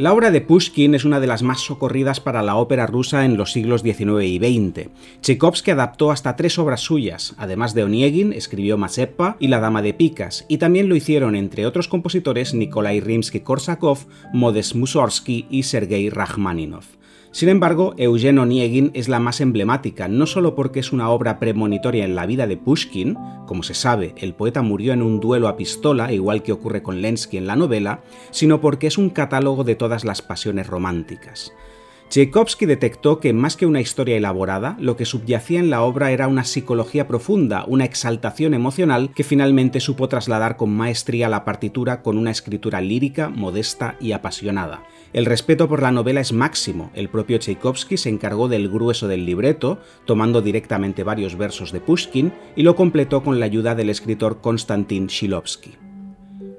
La 0.00 0.14
obra 0.14 0.30
de 0.30 0.40
Pushkin 0.40 0.94
es 0.94 1.04
una 1.04 1.20
de 1.20 1.26
las 1.26 1.42
más 1.42 1.60
socorridas 1.60 2.20
para 2.20 2.40
la 2.40 2.56
ópera 2.56 2.86
rusa 2.86 3.26
en 3.26 3.36
los 3.36 3.52
siglos 3.52 3.82
XIX 3.82 4.24
y 4.24 4.38
XX. 4.38 4.88
Tchaikovsky 5.20 5.72
adaptó 5.72 6.10
hasta 6.10 6.36
tres 6.36 6.58
obras 6.58 6.80
suyas, 6.80 7.34
además 7.36 7.74
de 7.74 7.84
Oniegin, 7.84 8.32
escribió 8.32 8.78
Mazeppa 8.78 9.36
y 9.40 9.48
La 9.48 9.60
Dama 9.60 9.82
de 9.82 9.92
Picas, 9.92 10.46
y 10.48 10.56
también 10.56 10.88
lo 10.88 10.96
hicieron, 10.96 11.36
entre 11.36 11.66
otros 11.66 11.86
compositores, 11.86 12.54
Nikolai 12.54 13.02
Rimsky-Korsakov, 13.02 14.06
Modest 14.32 14.74
Mussorgsky 14.74 15.46
y 15.50 15.64
Sergei 15.64 16.08
Rachmaninov. 16.08 16.99
Sin 17.32 17.48
embargo, 17.48 17.94
Eugen 17.96 18.40
Oniegin 18.40 18.90
es 18.92 19.08
la 19.08 19.20
más 19.20 19.40
emblemática, 19.40 20.08
no 20.08 20.26
solo 20.26 20.56
porque 20.56 20.80
es 20.80 20.92
una 20.92 21.10
obra 21.10 21.38
premonitoria 21.38 22.04
en 22.04 22.16
la 22.16 22.26
vida 22.26 22.48
de 22.48 22.56
Pushkin, 22.56 23.16
como 23.46 23.62
se 23.62 23.74
sabe, 23.74 24.14
el 24.18 24.34
poeta 24.34 24.62
murió 24.62 24.92
en 24.92 25.00
un 25.00 25.20
duelo 25.20 25.46
a 25.46 25.56
pistola, 25.56 26.12
igual 26.12 26.42
que 26.42 26.50
ocurre 26.50 26.82
con 26.82 27.00
Lensky 27.00 27.36
en 27.36 27.46
la 27.46 27.54
novela, 27.54 28.02
sino 28.32 28.60
porque 28.60 28.88
es 28.88 28.98
un 28.98 29.10
catálogo 29.10 29.62
de 29.62 29.76
todas 29.76 30.04
las 30.04 30.22
pasiones 30.22 30.66
románticas. 30.66 31.52
Tchaikovsky 32.10 32.66
detectó 32.66 33.20
que 33.20 33.32
más 33.32 33.56
que 33.56 33.66
una 33.66 33.80
historia 33.80 34.16
elaborada, 34.16 34.76
lo 34.80 34.96
que 34.96 35.04
subyacía 35.04 35.60
en 35.60 35.70
la 35.70 35.82
obra 35.82 36.10
era 36.10 36.26
una 36.26 36.42
psicología 36.42 37.06
profunda, 37.06 37.64
una 37.68 37.84
exaltación 37.84 38.52
emocional 38.52 39.12
que 39.14 39.22
finalmente 39.22 39.78
supo 39.78 40.08
trasladar 40.08 40.56
con 40.56 40.70
maestría 40.70 41.28
la 41.28 41.44
partitura 41.44 42.02
con 42.02 42.18
una 42.18 42.32
escritura 42.32 42.80
lírica, 42.80 43.28
modesta 43.28 43.94
y 44.00 44.10
apasionada. 44.10 44.82
El 45.12 45.24
respeto 45.24 45.68
por 45.68 45.82
la 45.82 45.92
novela 45.92 46.20
es 46.20 46.32
máximo, 46.32 46.90
el 46.94 47.08
propio 47.10 47.38
Tchaikovsky 47.38 47.96
se 47.96 48.08
encargó 48.08 48.48
del 48.48 48.68
grueso 48.68 49.06
del 49.06 49.24
libreto, 49.24 49.78
tomando 50.04 50.42
directamente 50.42 51.04
varios 51.04 51.36
versos 51.36 51.70
de 51.70 51.78
Pushkin, 51.78 52.32
y 52.56 52.64
lo 52.64 52.74
completó 52.74 53.22
con 53.22 53.38
la 53.38 53.46
ayuda 53.46 53.76
del 53.76 53.88
escritor 53.88 54.40
Konstantin 54.40 55.06
Shilovsky. 55.06 55.89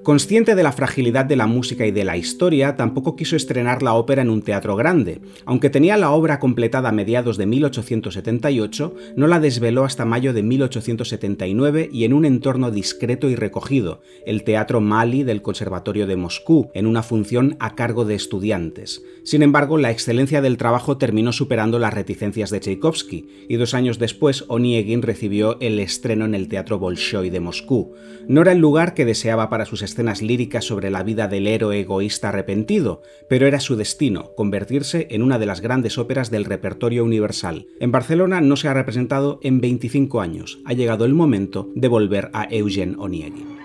Consciente 0.04 0.56
de 0.56 0.64
la 0.64 0.72
fragilidad 0.72 1.26
de 1.26 1.36
la 1.36 1.46
música 1.46 1.86
y 1.86 1.92
de 1.92 2.04
la 2.04 2.18
historia, 2.18 2.76
tampoco 2.76 3.16
quiso 3.16 3.36
estrenar 3.36 3.84
la 3.84 3.94
ópera 3.94 4.24
en 4.24 4.32
un 4.32 4.42
teatro 4.42 4.76
grande. 4.76 5.22
Aunque 5.46 5.70
tenía 5.70 5.96
la 5.96 6.10
obra 6.10 6.40
completada 6.40 6.90
a 6.90 6.92
mediados 6.92 7.38
de 7.38 7.46
1878, 7.46 8.96
no 9.16 9.28
la 9.28 9.40
desveló 9.40 9.84
hasta 9.84 10.04
mayo 10.04 10.34
de 10.34 10.42
1879 10.42 11.88
y 11.94 12.06
en 12.06 12.14
un 12.14 12.26
entorno 12.26 12.72
discreto 12.72 13.30
y 13.30 13.36
recogido, 13.36 14.02
el 14.26 14.44
Teatro 14.44 14.82
Mali 14.82 15.24
del 15.24 15.44
Conservatorio 15.44 16.08
de 16.08 16.16
Moscú, 16.16 16.72
en 16.74 16.88
una 16.88 17.04
función 17.04 17.56
a 17.60 17.76
cargo 17.76 18.04
de 18.04 18.16
estudiantes. 18.16 19.04
Sin 19.24 19.44
embargo, 19.44 19.78
la 19.78 19.92
excelencia 19.92 20.42
del 20.42 20.58
trabajo 20.58 20.98
terminó 20.98 21.32
superando 21.32 21.78
las 21.78 21.94
reticencias 21.94 22.50
de 22.50 22.60
Tchaikovsky, 22.60 23.46
y 23.48 23.56
dos 23.58 23.76
años 23.76 24.00
después 24.00 24.46
Oniegin 24.48 25.04
recibió 25.04 25.60
el 25.60 25.80
estreno 25.80 26.26
en 26.26 26.34
el 26.34 26.48
Teatro 26.48 26.80
Bolshoi 26.80 27.30
de 27.30 27.40
Moscú. 27.40 27.94
No 28.28 28.42
era 28.42 28.52
el 28.52 28.58
lugar 28.58 28.96
que 28.96 29.06
deseaba 29.06 29.50
para 29.50 29.66
sus 29.66 29.84
escenas 29.92 30.22
líricas 30.22 30.66
sobre 30.66 30.90
la 30.90 31.04
vida 31.04 31.28
del 31.28 31.48
héroe 31.48 31.80
egoísta 31.80 32.30
arrepentido, 32.30 33.02
pero 33.30 33.48
era 33.48 33.60
su 33.60 33.76
destino, 33.76 34.34
convertirse 34.36 35.08
en 35.12 35.22
una 35.22 35.40
de 35.40 35.46
las 35.46 35.62
grandes 35.62 35.98
óperas 35.98 36.32
del 36.32 36.46
repertorio 36.46 37.04
universal. 37.04 37.68
En 37.80 37.92
Barcelona 37.92 38.42
no 38.42 38.56
se 38.56 38.68
ha 38.68 38.74
representado 38.74 39.40
en 39.44 39.62
25 39.62 40.22
años. 40.22 40.60
Ha 40.66 40.74
llegado 40.74 41.06
el 41.06 41.14
momento 41.14 41.70
de 41.76 41.88
volver 41.88 42.30
a 42.34 42.48
Eugen 42.50 42.96
Oniegin. 43.00 43.61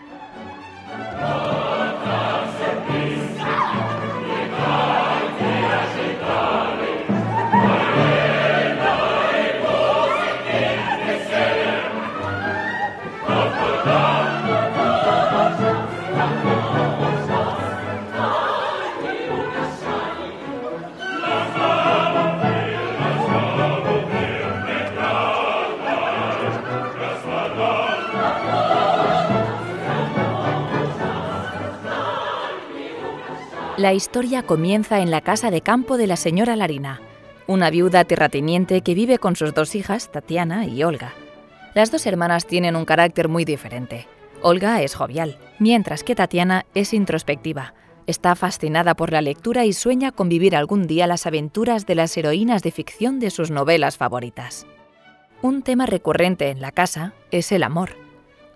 La 33.76 33.92
historia 33.92 34.42
comienza 34.42 35.00
en 35.00 35.10
la 35.10 35.20
casa 35.20 35.50
de 35.50 35.60
campo 35.60 35.98
de 35.98 36.06
la 36.06 36.16
señora 36.16 36.56
Larina, 36.56 37.02
una 37.46 37.68
viuda 37.68 38.04
terrateniente 38.04 38.80
que 38.80 38.94
vive 38.94 39.18
con 39.18 39.36
sus 39.36 39.52
dos 39.52 39.74
hijas, 39.74 40.10
Tatiana 40.10 40.64
y 40.64 40.82
Olga. 40.82 41.12
Las 41.74 41.90
dos 41.90 42.06
hermanas 42.06 42.46
tienen 42.46 42.74
un 42.74 42.86
carácter 42.86 43.28
muy 43.28 43.44
diferente. 43.44 44.08
Olga 44.40 44.80
es 44.80 44.94
jovial, 44.94 45.38
mientras 45.58 46.04
que 46.04 46.14
Tatiana 46.14 46.64
es 46.74 46.94
introspectiva. 46.94 47.74
Está 48.06 48.34
fascinada 48.34 48.94
por 48.94 49.12
la 49.12 49.20
lectura 49.20 49.66
y 49.66 49.74
sueña 49.74 50.10
con 50.10 50.30
vivir 50.30 50.56
algún 50.56 50.86
día 50.86 51.06
las 51.06 51.26
aventuras 51.26 51.84
de 51.84 51.96
las 51.96 52.16
heroínas 52.16 52.62
de 52.62 52.70
ficción 52.70 53.20
de 53.20 53.28
sus 53.28 53.50
novelas 53.50 53.98
favoritas. 53.98 54.66
Un 55.42 55.60
tema 55.60 55.84
recurrente 55.84 56.48
en 56.48 56.62
la 56.62 56.72
casa 56.72 57.12
es 57.30 57.52
el 57.52 57.62
amor. 57.62 57.90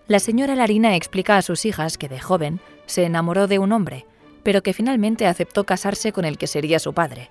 La 0.09 0.19
señora 0.19 0.55
Larina 0.55 0.97
explica 0.97 1.37
a 1.37 1.43
sus 1.43 1.67
hijas 1.67 1.99
que 1.99 2.09
de 2.09 2.21
joven 2.21 2.59
se 2.87 3.05
enamoró 3.05 3.49
de 3.49 3.59
un 3.59 3.73
hombre, 3.73 4.07
pero 4.42 4.62
que 4.62 4.73
finalmente 4.73 5.26
aceptó 5.26 5.64
casarse 5.64 6.12
con 6.12 6.25
el 6.25 6.38
que 6.38 6.47
sería 6.47 6.78
su 6.78 6.92
padre, 6.92 7.30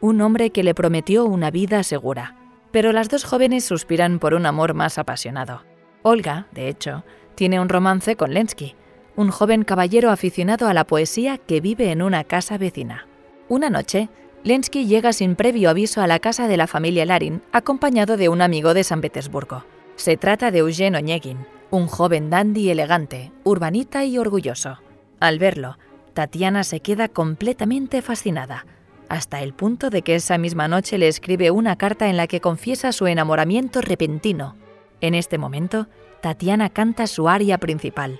un 0.00 0.20
hombre 0.20 0.50
que 0.50 0.62
le 0.62 0.74
prometió 0.74 1.24
una 1.24 1.50
vida 1.50 1.82
segura. 1.82 2.36
Pero 2.70 2.92
las 2.92 3.08
dos 3.08 3.24
jóvenes 3.24 3.64
suspiran 3.64 4.18
por 4.18 4.34
un 4.34 4.44
amor 4.44 4.74
más 4.74 4.98
apasionado. 4.98 5.62
Olga, 6.02 6.46
de 6.52 6.68
hecho, 6.68 7.04
tiene 7.34 7.60
un 7.60 7.68
romance 7.68 8.16
con 8.16 8.34
Lensky, 8.34 8.74
un 9.16 9.30
joven 9.30 9.64
caballero 9.64 10.10
aficionado 10.10 10.68
a 10.68 10.74
la 10.74 10.84
poesía 10.84 11.38
que 11.38 11.60
vive 11.60 11.90
en 11.90 12.02
una 12.02 12.24
casa 12.24 12.58
vecina. 12.58 13.06
Una 13.48 13.70
noche, 13.70 14.08
Lensky 14.44 14.86
llega 14.86 15.12
sin 15.12 15.36
previo 15.36 15.70
aviso 15.70 16.02
a 16.02 16.06
la 16.06 16.18
casa 16.18 16.48
de 16.48 16.56
la 16.56 16.66
familia 16.66 17.06
Larin, 17.06 17.42
acompañado 17.52 18.16
de 18.16 18.28
un 18.28 18.42
amigo 18.42 18.74
de 18.74 18.84
San 18.84 19.00
Petersburgo. 19.00 19.64
Se 19.96 20.16
trata 20.16 20.50
de 20.50 20.58
Eugen 20.58 20.94
Onyegin, 20.94 21.46
un 21.70 21.86
joven 21.86 22.30
dandy 22.30 22.70
elegante, 22.70 23.32
urbanita 23.42 24.04
y 24.04 24.18
orgulloso. 24.18 24.78
Al 25.18 25.38
verlo, 25.38 25.78
Tatiana 26.16 26.64
se 26.64 26.80
queda 26.80 27.08
completamente 27.10 28.00
fascinada, 28.00 28.64
hasta 29.10 29.42
el 29.42 29.52
punto 29.52 29.90
de 29.90 30.00
que 30.00 30.14
esa 30.14 30.38
misma 30.38 30.66
noche 30.66 30.96
le 30.96 31.08
escribe 31.08 31.50
una 31.50 31.76
carta 31.76 32.08
en 32.08 32.16
la 32.16 32.26
que 32.26 32.40
confiesa 32.40 32.92
su 32.92 33.06
enamoramiento 33.06 33.82
repentino. 33.82 34.56
En 35.02 35.14
este 35.14 35.36
momento, 35.36 35.88
Tatiana 36.22 36.70
canta 36.70 37.06
su 37.06 37.28
aria 37.28 37.58
principal, 37.58 38.18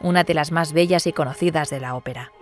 una 0.00 0.24
de 0.24 0.34
las 0.34 0.50
más 0.50 0.72
bellas 0.72 1.06
y 1.06 1.12
conocidas 1.12 1.70
de 1.70 1.78
la 1.78 1.94
ópera. 1.94 2.32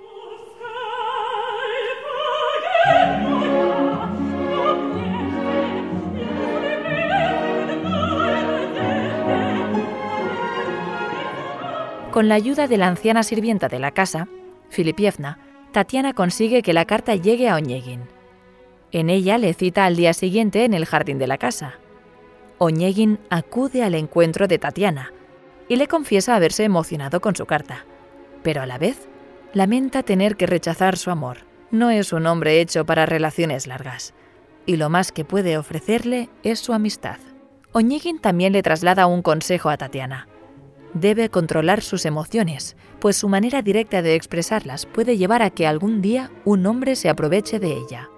Con 12.10 12.28
la 12.28 12.36
ayuda 12.36 12.68
de 12.68 12.78
la 12.78 12.86
anciana 12.86 13.22
sirvienta 13.22 13.68
de 13.68 13.80
la 13.80 13.90
casa, 13.90 14.28
Filipievna, 14.74 15.38
Tatiana 15.72 16.12
consigue 16.12 16.62
que 16.62 16.74
la 16.74 16.84
carta 16.84 17.14
llegue 17.14 17.48
a 17.48 17.54
Oñegin. 17.54 18.02
En 18.92 19.08
ella 19.08 19.38
le 19.38 19.54
cita 19.54 19.86
al 19.86 19.96
día 19.96 20.12
siguiente 20.12 20.64
en 20.64 20.74
el 20.74 20.84
jardín 20.84 21.18
de 21.18 21.26
la 21.26 21.38
casa. 21.38 21.78
Oñegin 22.58 23.18
acude 23.30 23.82
al 23.82 23.94
encuentro 23.94 24.46
de 24.46 24.58
Tatiana 24.58 25.12
y 25.68 25.76
le 25.76 25.88
confiesa 25.88 26.36
haberse 26.36 26.64
emocionado 26.64 27.20
con 27.20 27.34
su 27.34 27.46
carta, 27.46 27.86
pero 28.42 28.62
a 28.62 28.66
la 28.66 28.78
vez 28.78 29.08
lamenta 29.52 30.02
tener 30.02 30.36
que 30.36 30.46
rechazar 30.46 30.96
su 30.96 31.10
amor. 31.10 31.38
No 31.70 31.90
es 31.90 32.12
un 32.12 32.26
hombre 32.26 32.60
hecho 32.60 32.84
para 32.84 33.06
relaciones 33.06 33.66
largas, 33.66 34.12
y 34.66 34.76
lo 34.76 34.90
más 34.90 35.10
que 35.10 35.24
puede 35.24 35.56
ofrecerle 35.56 36.28
es 36.42 36.60
su 36.60 36.72
amistad. 36.72 37.18
Oñegin 37.72 38.20
también 38.20 38.52
le 38.52 38.62
traslada 38.62 39.06
un 39.06 39.22
consejo 39.22 39.70
a 39.70 39.76
Tatiana 39.76 40.28
debe 40.94 41.28
controlar 41.28 41.82
sus 41.82 42.06
emociones, 42.06 42.76
pues 43.00 43.16
su 43.16 43.28
manera 43.28 43.62
directa 43.62 44.00
de 44.00 44.14
expresarlas 44.14 44.86
puede 44.86 45.16
llevar 45.16 45.42
a 45.42 45.50
que 45.50 45.66
algún 45.66 46.00
día 46.00 46.30
un 46.44 46.64
hombre 46.66 46.96
se 46.96 47.08
aproveche 47.08 47.58
de 47.58 47.72
ella. 47.72 48.10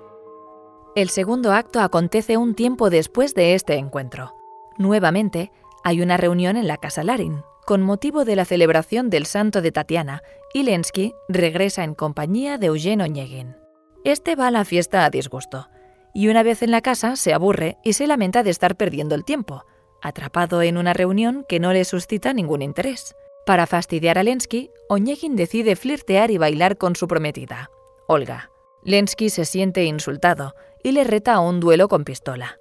El 0.95 1.09
segundo 1.09 1.52
acto 1.52 1.80
acontece 1.80 2.37
un 2.37 2.54
tiempo 2.54 2.88
después 2.88 3.35
de 3.35 3.54
este 3.54 3.75
encuentro. 3.75 4.35
Nuevamente, 4.78 5.50
hay 5.85 6.00
una 6.00 6.16
reunión 6.16 6.56
en 6.56 6.68
la 6.68 6.76
casa 6.76 7.02
Larin, 7.02 7.42
con 7.66 7.83
motivo 7.83 8.25
de 8.25 8.37
la 8.37 8.45
celebración 8.45 9.11
del 9.11 9.26
santo 9.26 9.61
de 9.61 9.73
Tatiana, 9.73 10.23
y 10.54 10.62
Lensky 10.62 11.14
regresa 11.28 11.85
en 11.85 11.95
compañía 11.95 12.59
de 12.59 12.68
Eugen 12.68 13.00
Onyegin. 13.00 13.56
Este 14.04 14.37
va 14.37 14.47
a 14.47 14.50
la 14.50 14.64
fiesta 14.64 15.04
a 15.04 15.11
disgusto, 15.11 15.68
y 16.14 16.28
una 16.28 16.42
vez 16.42 16.62
en 16.62 16.71
la 16.71 16.80
casa 16.80 17.16
se 17.16 17.35
aburre 17.35 17.76
y 17.85 17.92
se 17.92 18.06
lamenta 18.06 18.42
de 18.42 18.50
estar 18.50 18.76
perdiendo 18.76 19.14
el 19.14 19.25
tiempo, 19.25 19.64
atrapado 20.07 20.63
en 20.63 20.77
una 20.77 20.93
reunión 20.93 21.45
que 21.49 21.61
no 21.61 21.73
le 21.73 21.85
suscita 21.85 22.33
ningún 22.33 22.63
interés. 22.63 23.15
Para 23.45 23.67
fastidiar 23.67 24.19
a 24.19 24.23
Lensky, 24.23 24.71
Onyegin 24.89 25.37
decide 25.37 25.77
flirtear 25.77 26.31
y 26.31 26.39
bailar 26.39 26.79
con 26.79 26.97
su 26.97 27.07
prometida, 27.07 27.71
Olga. 28.09 28.51
Lensky 28.83 29.31
se 29.31 29.45
siente 29.45 29.85
insultado 29.85 30.55
y 30.83 30.93
le 30.93 31.05
reta 31.05 31.35
a 31.35 31.41
un 31.41 31.61
duelo 31.61 31.89
con 31.89 32.05
pistola. 32.05 32.59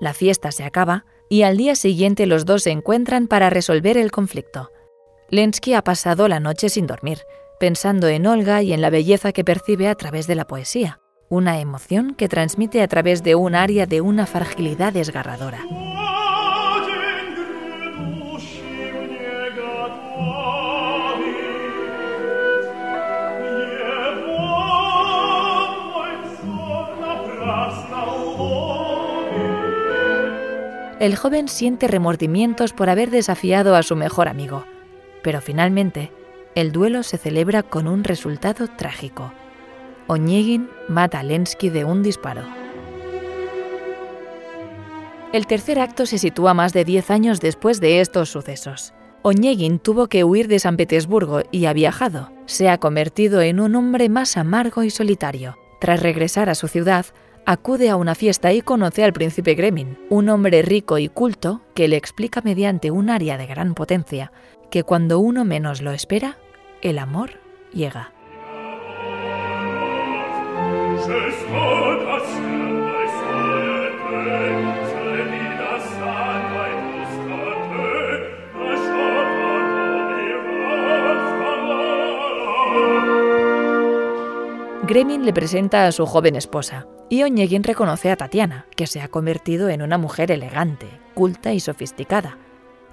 La 0.00 0.12
fiesta 0.12 0.52
se 0.52 0.64
acaba 0.64 1.06
y 1.28 1.42
al 1.42 1.56
día 1.56 1.74
siguiente 1.74 2.26
los 2.26 2.44
dos 2.44 2.64
se 2.64 2.70
encuentran 2.70 3.28
para 3.28 3.50
resolver 3.50 3.96
el 3.96 4.10
conflicto. 4.10 4.70
Lensky 5.30 5.74
ha 5.74 5.82
pasado 5.82 6.28
la 6.28 6.40
noche 6.40 6.68
sin 6.68 6.86
dormir, 6.86 7.20
pensando 7.58 8.08
en 8.08 8.26
Olga 8.26 8.62
y 8.62 8.72
en 8.72 8.80
la 8.80 8.90
belleza 8.90 9.32
que 9.32 9.44
percibe 9.44 9.88
a 9.88 9.94
través 9.94 10.26
de 10.26 10.34
la 10.34 10.46
poesía, 10.46 11.00
una 11.28 11.60
emoción 11.60 12.14
que 12.14 12.28
transmite 12.28 12.82
a 12.82 12.88
través 12.88 13.22
de 13.22 13.34
un 13.34 13.54
área 13.54 13.86
de 13.86 14.00
una 14.00 14.26
fragilidad 14.26 14.92
desgarradora. 14.92 15.60
El 30.98 31.14
joven 31.14 31.48
siente 31.48 31.88
remordimientos 31.88 32.72
por 32.72 32.88
haber 32.88 33.10
desafiado 33.10 33.76
a 33.76 33.82
su 33.82 33.96
mejor 33.96 34.28
amigo, 34.28 34.64
pero 35.22 35.42
finalmente 35.42 36.10
el 36.54 36.72
duelo 36.72 37.02
se 37.02 37.18
celebra 37.18 37.62
con 37.62 37.86
un 37.86 38.02
resultado 38.02 38.66
trágico. 38.66 39.30
Oñegin 40.06 40.70
mata 40.88 41.20
a 41.20 41.22
Lensky 41.22 41.68
de 41.68 41.84
un 41.84 42.02
disparo. 42.02 42.44
El 45.34 45.46
tercer 45.46 45.80
acto 45.80 46.06
se 46.06 46.16
sitúa 46.16 46.54
más 46.54 46.72
de 46.72 46.86
10 46.86 47.10
años 47.10 47.40
después 47.40 47.78
de 47.78 48.00
estos 48.00 48.30
sucesos. 48.30 48.94
Oñegin 49.20 49.80
tuvo 49.80 50.06
que 50.06 50.24
huir 50.24 50.48
de 50.48 50.60
San 50.60 50.78
Petersburgo 50.78 51.42
y 51.50 51.66
ha 51.66 51.74
viajado. 51.74 52.30
Se 52.46 52.70
ha 52.70 52.78
convertido 52.78 53.42
en 53.42 53.60
un 53.60 53.74
hombre 53.74 54.08
más 54.08 54.38
amargo 54.38 54.82
y 54.82 54.88
solitario. 54.88 55.58
Tras 55.78 56.00
regresar 56.00 56.48
a 56.48 56.54
su 56.54 56.68
ciudad, 56.68 57.04
acude 57.46 57.88
a 57.88 57.96
una 57.96 58.14
fiesta 58.16 58.52
y 58.52 58.60
conoce 58.60 59.04
al 59.04 59.12
príncipe 59.12 59.54
Gremin, 59.54 59.96
un 60.10 60.28
hombre 60.28 60.62
rico 60.62 60.98
y 60.98 61.08
culto 61.08 61.62
que 61.74 61.88
le 61.88 61.96
explica 61.96 62.42
mediante 62.42 62.90
un 62.90 63.08
área 63.08 63.38
de 63.38 63.46
gran 63.46 63.74
potencia 63.74 64.32
que 64.70 64.82
cuando 64.82 65.20
uno 65.20 65.44
menos 65.44 65.80
lo 65.80 65.92
espera, 65.92 66.38
el 66.82 66.98
amor 66.98 67.40
llega. 67.72 68.12
Gremin 84.86 85.24
le 85.26 85.32
presenta 85.32 85.88
a 85.88 85.92
su 85.92 86.06
joven 86.06 86.36
esposa, 86.36 86.86
y 87.08 87.24
Oñegin 87.24 87.64
reconoce 87.64 88.08
a 88.12 88.16
Tatiana, 88.16 88.66
que 88.76 88.86
se 88.86 89.00
ha 89.00 89.08
convertido 89.08 89.68
en 89.68 89.82
una 89.82 89.98
mujer 89.98 90.30
elegante, 90.30 90.86
culta 91.14 91.52
y 91.52 91.58
sofisticada, 91.58 92.38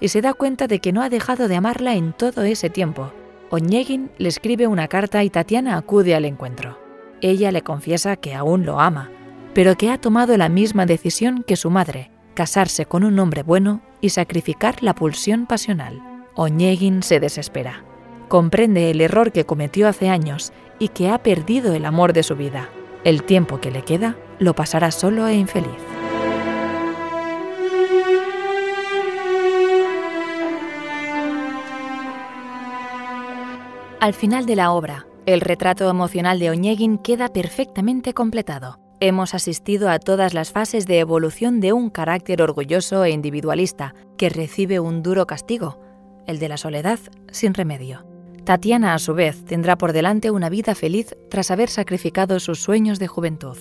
y 0.00 0.08
se 0.08 0.20
da 0.20 0.34
cuenta 0.34 0.66
de 0.66 0.80
que 0.80 0.92
no 0.92 1.02
ha 1.02 1.08
dejado 1.08 1.46
de 1.46 1.54
amarla 1.54 1.94
en 1.94 2.12
todo 2.12 2.42
ese 2.42 2.68
tiempo. 2.68 3.12
Oñegin 3.50 4.10
le 4.18 4.28
escribe 4.28 4.66
una 4.66 4.88
carta 4.88 5.22
y 5.22 5.30
Tatiana 5.30 5.76
acude 5.76 6.16
al 6.16 6.24
encuentro. 6.24 6.80
Ella 7.20 7.52
le 7.52 7.62
confiesa 7.62 8.16
que 8.16 8.34
aún 8.34 8.66
lo 8.66 8.80
ama, 8.80 9.12
pero 9.54 9.76
que 9.76 9.90
ha 9.90 10.00
tomado 10.00 10.36
la 10.36 10.48
misma 10.48 10.86
decisión 10.86 11.44
que 11.44 11.54
su 11.54 11.70
madre, 11.70 12.10
casarse 12.34 12.86
con 12.86 13.04
un 13.04 13.20
hombre 13.20 13.44
bueno 13.44 13.82
y 14.00 14.08
sacrificar 14.08 14.82
la 14.82 14.96
pulsión 14.96 15.46
pasional. 15.46 16.02
Oñegin 16.34 17.04
se 17.04 17.20
desespera 17.20 17.84
comprende 18.28 18.90
el 18.90 19.00
error 19.00 19.32
que 19.32 19.44
cometió 19.44 19.88
hace 19.88 20.08
años 20.08 20.52
y 20.78 20.88
que 20.88 21.08
ha 21.08 21.18
perdido 21.18 21.74
el 21.74 21.84
amor 21.84 22.12
de 22.12 22.22
su 22.22 22.36
vida. 22.36 22.68
El 23.04 23.22
tiempo 23.22 23.60
que 23.60 23.70
le 23.70 23.82
queda 23.82 24.16
lo 24.38 24.54
pasará 24.54 24.90
solo 24.90 25.26
e 25.28 25.34
infeliz. 25.34 25.70
Al 34.00 34.12
final 34.12 34.44
de 34.44 34.56
la 34.56 34.72
obra, 34.72 35.06
el 35.24 35.40
retrato 35.40 35.88
emocional 35.88 36.38
de 36.38 36.50
Oñegin 36.50 36.98
queda 36.98 37.28
perfectamente 37.28 38.12
completado. 38.12 38.78
Hemos 39.00 39.34
asistido 39.34 39.88
a 39.88 39.98
todas 39.98 40.34
las 40.34 40.52
fases 40.52 40.86
de 40.86 40.98
evolución 40.98 41.60
de 41.60 41.72
un 41.72 41.88
carácter 41.88 42.42
orgulloso 42.42 43.04
e 43.04 43.10
individualista 43.10 43.94
que 44.18 44.28
recibe 44.28 44.78
un 44.78 45.02
duro 45.02 45.26
castigo, 45.26 45.80
el 46.26 46.38
de 46.38 46.48
la 46.50 46.58
soledad 46.58 46.98
sin 47.32 47.54
remedio. 47.54 48.13
Tatiana, 48.44 48.92
a 48.92 48.98
su 48.98 49.14
vez, 49.14 49.42
tendrá 49.44 49.76
por 49.76 49.94
delante 49.94 50.30
una 50.30 50.50
vida 50.50 50.74
feliz 50.74 51.16
tras 51.30 51.50
haber 51.50 51.70
sacrificado 51.70 52.38
sus 52.40 52.62
sueños 52.62 52.98
de 52.98 53.06
juventud. 53.06 53.56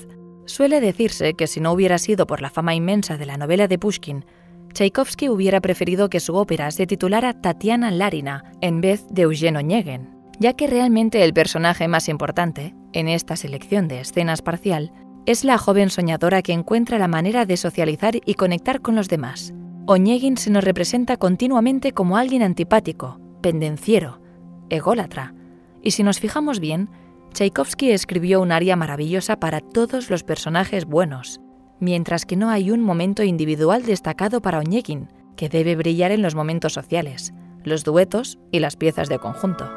Suele 0.46 0.82
decirse 0.82 1.36
que 1.36 1.48
si 1.48 1.62
no 1.62 1.72
hubiera 1.72 1.98
sido 1.98 2.28
por 2.28 2.42
la 2.42 2.50
fama 2.50 2.76
inmensa 2.76 3.18
de 3.18 3.26
la 3.26 3.38
novela 3.38 3.70
de 3.70 3.80
Pushkin, 3.80 4.26
Tchaikovsky 4.74 5.30
hubiera 5.30 5.62
preferido 5.62 6.10
que 6.10 6.20
su 6.20 6.36
ópera 6.36 6.70
se 6.72 6.86
titulara 6.86 7.40
Tatiana 7.40 7.92
Larina 7.92 8.44
en 8.60 8.82
vez 8.82 9.06
de 9.10 9.22
Eugen 9.22 9.56
Onegin, 9.56 10.10
ya 10.40 10.54
que 10.54 10.68
realmente 10.68 11.24
el 11.24 11.34
personaje 11.34 11.88
más 11.88 12.10
importante, 12.10 12.76
en 12.92 13.08
esta 13.08 13.38
selección 13.38 13.88
de 13.88 14.02
escenas 14.02 14.42
parcial, 14.42 14.92
es 15.26 15.46
la 15.46 15.58
joven 15.58 15.90
soñadora 15.90 16.42
que 16.42 16.52
encuentra 16.52 17.00
la 17.00 17.08
manera 17.08 17.46
de 17.46 17.56
socializar 17.56 18.16
y 18.26 18.34
conectar 18.34 18.82
con 18.82 18.96
los 18.96 19.08
demás. 19.08 19.54
Onegin 19.86 20.36
se 20.36 20.50
nos 20.50 20.64
representa 20.64 21.16
continuamente 21.16 21.94
como 21.94 22.18
alguien 22.18 22.42
antipático, 22.42 23.20
pendenciero, 23.42 24.23
ególatra. 24.70 25.34
Y 25.82 25.92
si 25.92 26.04
nos 26.04 26.20
fijamos 26.20 26.60
bien, 26.60 26.90
Tchaikovsky 27.34 27.92
escribió 27.92 28.42
un 28.42 28.52
aria 28.52 28.76
maravillosa 28.76 29.40
para 29.40 29.60
todos 29.60 30.10
los 30.10 30.24
personajes 30.24 30.86
buenos, 30.86 31.42
mientras 31.80 32.26
que 32.26 32.36
no 32.36 32.50
hay 32.50 32.72
un 32.72 32.82
momento 32.82 33.24
individual 33.24 33.84
destacado 33.84 34.42
para 34.42 34.60
Oñekin, 34.60 35.10
que 35.36 35.50
debe 35.50 35.76
brillar 35.76 36.12
en 36.12 36.22
los 36.22 36.36
momentos 36.36 36.74
sociales, 36.74 37.34
los 37.64 37.84
duetos 37.84 38.38
y 38.52 38.60
las 38.60 38.76
piezas 38.76 39.10
de 39.10 39.20
conjunto. 39.20 39.70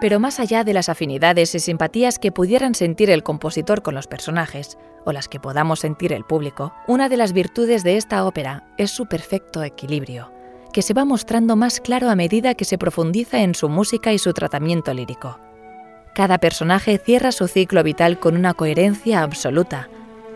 Pero 0.00 0.20
más 0.20 0.38
allá 0.38 0.62
de 0.62 0.74
las 0.74 0.88
afinidades 0.88 1.54
y 1.54 1.60
simpatías 1.60 2.18
que 2.18 2.30
pudieran 2.30 2.74
sentir 2.74 3.10
el 3.10 3.24
compositor 3.24 3.82
con 3.82 3.94
los 3.94 4.06
personajes, 4.06 4.78
o 5.04 5.12
las 5.12 5.28
que 5.28 5.40
podamos 5.40 5.80
sentir 5.80 6.12
el 6.12 6.24
público, 6.24 6.72
una 6.86 7.08
de 7.08 7.16
las 7.16 7.32
virtudes 7.32 7.82
de 7.82 7.96
esta 7.96 8.24
ópera 8.24 8.68
es 8.76 8.90
su 8.90 9.06
perfecto 9.06 9.64
equilibrio, 9.64 10.30
que 10.72 10.82
se 10.82 10.94
va 10.94 11.04
mostrando 11.04 11.56
más 11.56 11.80
claro 11.80 12.10
a 12.10 12.16
medida 12.16 12.54
que 12.54 12.64
se 12.64 12.78
profundiza 12.78 13.42
en 13.42 13.54
su 13.54 13.68
música 13.68 14.12
y 14.12 14.18
su 14.18 14.32
tratamiento 14.32 14.92
lírico. 14.94 15.38
Cada 16.14 16.38
personaje 16.38 16.98
cierra 16.98 17.32
su 17.32 17.48
ciclo 17.48 17.82
vital 17.82 18.18
con 18.18 18.36
una 18.36 18.54
coherencia 18.54 19.22
absoluta. 19.22 19.88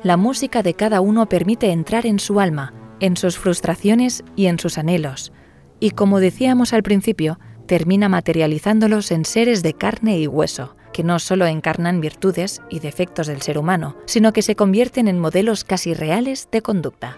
La 0.03 0.17
música 0.17 0.63
de 0.63 0.75
cada 0.75 1.01
uno 1.01 1.27
permite 1.27 1.71
entrar 1.71 2.07
en 2.07 2.19
su 2.19 2.41
alma, 2.41 2.73
en 3.01 3.17
sus 3.17 3.39
frustraciones 3.39 4.23
y 4.37 4.47
en 4.47 4.59
sus 4.59 4.79
anhelos, 4.79 5.33
y 5.81 5.91
como 5.91 6.21
decíamos 6.21 6.73
al 6.73 6.85
principio, 6.85 7.41
termina 7.67 8.09
materializándolos 8.09 9.11
en 9.11 9.25
seres 9.25 9.65
de 9.65 9.75
carne 9.75 10.19
y 10.19 10.29
hueso, 10.29 10.77
que 10.93 11.03
no 11.03 11.19
solo 11.19 11.47
encarnan 11.47 12.01
virtudes 12.01 12.63
y 12.71 12.79
defectos 12.79 13.27
del 13.27 13.43
ser 13.43 13.59
humano, 13.59 13.97
sino 14.07 14.33
que 14.33 14.43
se 14.43 14.55
convierten 14.55 15.09
en 15.09 15.19
modelos 15.19 15.65
casi 15.65 15.95
reales 15.95 16.49
de 16.53 16.63
conducta. 16.63 17.17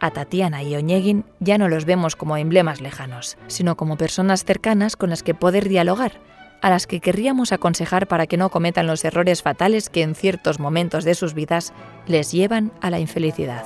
A 0.00 0.10
Tatiana 0.10 0.62
y 0.62 0.74
Oñegin 0.76 1.24
ya 1.40 1.58
no 1.58 1.68
los 1.68 1.84
vemos 1.84 2.16
como 2.16 2.36
emblemas 2.36 2.80
lejanos, 2.80 3.38
sino 3.46 3.76
como 3.76 3.96
personas 3.96 4.44
cercanas 4.44 4.96
con 4.96 5.10
las 5.10 5.22
que 5.22 5.34
poder 5.34 5.68
dialogar, 5.68 6.20
a 6.60 6.70
las 6.70 6.86
que 6.86 7.00
querríamos 7.00 7.52
aconsejar 7.52 8.06
para 8.06 8.26
que 8.26 8.36
no 8.36 8.50
cometan 8.50 8.86
los 8.86 9.04
errores 9.04 9.42
fatales 9.42 9.88
que 9.88 10.02
en 10.02 10.14
ciertos 10.14 10.60
momentos 10.60 11.04
de 11.04 11.14
sus 11.14 11.34
vidas 11.34 11.72
les 12.06 12.32
llevan 12.32 12.72
a 12.80 12.90
la 12.90 13.00
infelicidad. 13.00 13.64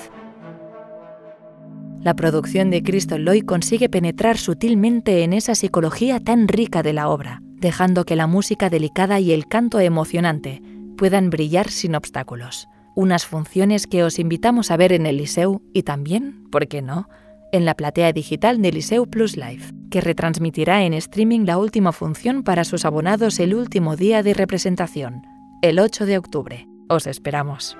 La 2.02 2.14
producción 2.14 2.70
de 2.70 2.82
Cristo 2.82 3.18
Loy 3.18 3.42
consigue 3.42 3.88
penetrar 3.88 4.38
sutilmente 4.38 5.22
en 5.22 5.32
esa 5.32 5.54
psicología 5.54 6.18
tan 6.18 6.48
rica 6.48 6.82
de 6.82 6.94
la 6.94 7.08
obra, 7.08 7.42
dejando 7.42 8.04
que 8.04 8.16
la 8.16 8.26
música 8.26 8.70
delicada 8.70 9.20
y 9.20 9.32
el 9.32 9.46
canto 9.46 9.80
emocionante 9.80 10.62
puedan 10.96 11.28
brillar 11.28 11.70
sin 11.70 11.94
obstáculos 11.94 12.68
unas 13.00 13.24
funciones 13.24 13.86
que 13.86 14.04
os 14.04 14.18
invitamos 14.18 14.70
a 14.70 14.76
ver 14.76 14.92
en 14.92 15.06
el 15.06 15.16
Liceu 15.16 15.62
y 15.72 15.84
también, 15.84 16.44
¿por 16.50 16.68
qué 16.68 16.82
no?, 16.82 17.08
en 17.50 17.64
la 17.64 17.74
platea 17.74 18.12
digital 18.12 18.60
de 18.60 18.72
Liceu 18.72 19.06
Plus 19.06 19.38
Live, 19.38 19.72
que 19.90 20.02
retransmitirá 20.02 20.84
en 20.84 20.92
streaming 20.92 21.46
la 21.46 21.56
última 21.56 21.92
función 21.92 22.42
para 22.42 22.62
sus 22.64 22.84
abonados 22.84 23.40
el 23.40 23.54
último 23.54 23.96
día 23.96 24.22
de 24.22 24.34
representación, 24.34 25.22
el 25.62 25.78
8 25.78 26.04
de 26.04 26.18
octubre. 26.18 26.68
Os 26.90 27.06
esperamos. 27.06 27.74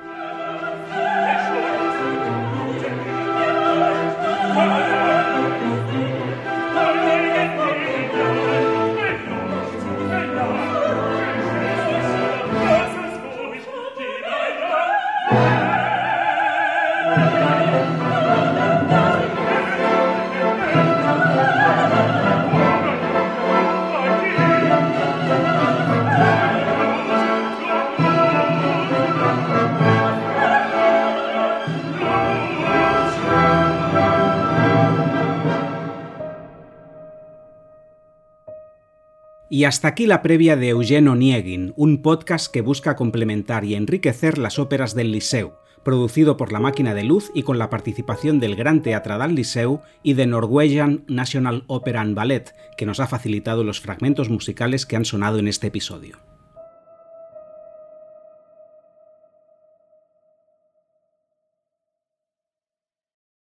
Y 39.61 39.65
hasta 39.65 39.89
aquí 39.89 40.07
la 40.07 40.23
previa 40.23 40.57
de 40.57 40.71
Eugene 40.71 41.11
Onegin, 41.11 41.75
un 41.77 42.01
podcast 42.01 42.51
que 42.51 42.63
busca 42.63 42.97
complementar 42.97 43.63
y 43.67 43.75
enriquecer 43.75 44.39
las 44.39 44.59
óperas 44.59 44.95
del 44.95 45.13
Liceu, 45.13 45.53
producido 45.83 46.39
por 46.39 46.51
La 46.51 46.61
Máquina 46.61 46.95
de 46.95 47.05
Luz 47.05 47.31
y 47.35 47.43
con 47.43 47.59
la 47.59 47.69
participación 47.69 48.41
del 48.41 48.57
Gran 48.57 48.81
Teatre 48.81 49.19
del 49.19 49.35
Liceu 49.35 49.83
y 50.03 50.15
de 50.15 50.25
Norwegian 50.25 51.05
National 51.09 51.65
Opera 51.67 52.01
and 52.01 52.15
Ballet, 52.15 52.55
que 52.79 52.87
nos 52.87 53.01
ha 53.01 53.07
facilitado 53.07 53.63
los 53.63 53.83
fragmentos 53.83 54.31
musicales 54.31 54.87
que 54.87 54.97
han 54.97 55.05
sonado 55.05 55.39
en 55.39 55.47
este 55.47 55.67
episodio. 55.67 56.17